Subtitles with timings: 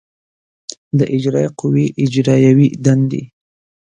[0.97, 3.23] د اجرایه قوې اجرایوې دندې